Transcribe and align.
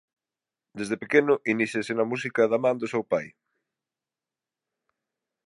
Dende 0.77 0.95
pequeno 1.03 1.33
iníciase 1.53 1.91
na 1.95 2.05
música 2.11 2.41
da 2.51 2.59
man 2.63 2.77
do 2.81 2.87
seu 2.93 3.03
pai. 3.11 3.27